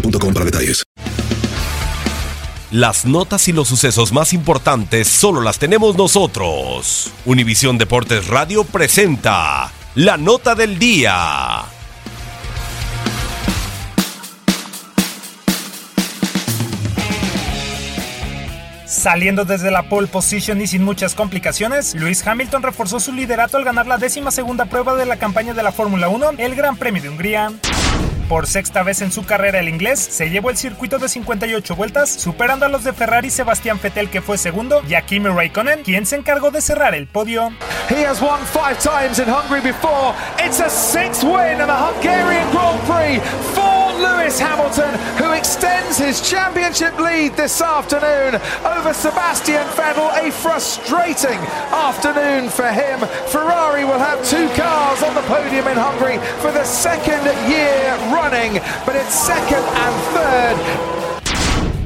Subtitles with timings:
[0.00, 0.84] boostmobile.com para detalles.
[2.72, 7.12] Las notas y los sucesos más importantes solo las tenemos nosotros.
[7.24, 11.64] Univisión Deportes Radio presenta la nota del día.
[18.84, 23.64] Saliendo desde la pole position y sin muchas complicaciones, Lewis Hamilton reforzó su liderato al
[23.64, 27.02] ganar la décima segunda prueba de la campaña de la Fórmula 1, el Gran Premio
[27.02, 27.52] de Hungría.
[28.28, 32.10] Por sexta vez en su carrera el inglés se llevó el circuito de 58 vueltas,
[32.10, 36.06] superando a los de Ferrari Sebastián Vettel que fue segundo y a Kimi Raikkonen, quien
[36.06, 37.52] se encargó de cerrar el podio.
[37.88, 40.12] He has won five times in Hungary before.
[40.44, 43.20] It's a sixth win in the Hungarian Grand Prix
[43.98, 50.10] Lewis Hamilton, who extends his championship lead this afternoon over Sebastian Vettel.
[50.16, 51.38] A frustrating
[51.72, 53.00] afternoon for him.
[53.28, 58.54] Ferrari will have two cars on the podium in Hungary for the second year running,
[58.84, 60.95] but it's second and third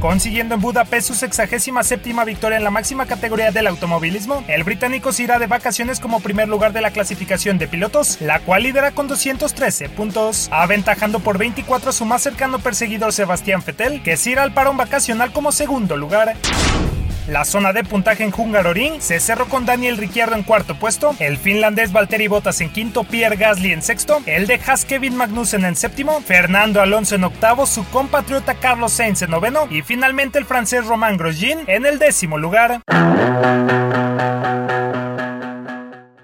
[0.00, 5.10] Consiguiendo en Budapest su sexagésima séptima victoria en la máxima categoría del automovilismo, el británico
[5.10, 8.92] se irá de vacaciones como primer lugar de la clasificación de pilotos, la cual lidera
[8.92, 14.30] con 213 puntos, aventajando por 24 a su más cercano perseguidor Sebastián Vettel, que se
[14.30, 16.36] irá al parón vacacional como segundo lugar.
[17.28, 21.36] La zona de puntaje en Hungaroring se cerró con Daniel Ricciardo en cuarto puesto, el
[21.36, 25.76] finlandés Valtteri Bottas en quinto, Pierre Gasly en sexto, el de Haas Kevin Magnussen en
[25.76, 30.86] séptimo, Fernando Alonso en octavo, su compatriota Carlos Sainz en noveno y finalmente el francés
[30.86, 32.80] Romain Grosjean en el décimo lugar.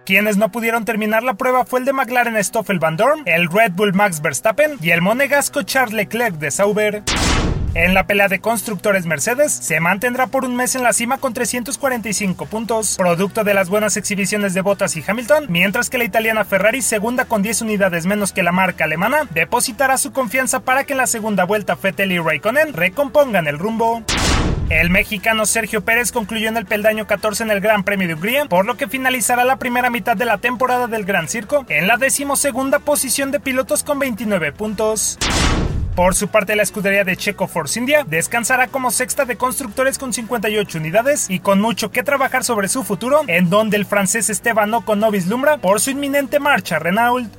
[0.07, 3.73] Quienes no pudieron terminar la prueba fue el de McLaren Stoffel Van Dorn, el Red
[3.73, 7.03] Bull Max Verstappen y el monegasco Charles Leclerc de Sauber.
[7.75, 11.35] En la pelea de constructores Mercedes, se mantendrá por un mes en la cima con
[11.35, 16.45] 345 puntos, producto de las buenas exhibiciones de Bottas y Hamilton, mientras que la italiana
[16.45, 20.93] Ferrari, segunda con 10 unidades menos que la marca alemana, depositará su confianza para que
[20.93, 24.05] en la segunda vuelta Vettel y Raikkonen recompongan el rumbo.
[24.71, 28.45] El mexicano Sergio Pérez concluyó en el peldaño 14 en el Gran Premio de Hungría,
[28.45, 31.97] por lo que finalizará la primera mitad de la temporada del Gran Circo en la
[31.97, 35.19] decimosegunda posición de pilotos con 29 puntos.
[35.95, 40.13] Por su parte, la escudería de Checo Force India descansará como sexta de constructores con
[40.13, 44.75] 58 unidades y con mucho que trabajar sobre su futuro, en donde el francés Esteban
[44.75, 47.33] Ocon no vislumbra por su inminente marcha a Renault.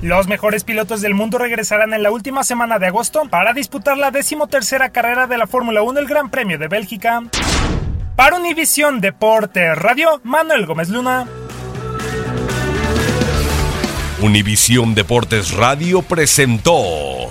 [0.00, 4.10] Los mejores pilotos del mundo regresarán en la última semana de agosto para disputar la
[4.10, 7.24] decimotercera carrera de la Fórmula 1 el Gran Premio de Bélgica.
[8.14, 11.26] Para Univisión Deporte Radio, Manuel Gómez Luna.
[14.22, 17.30] Univisión Deportes Radio presentó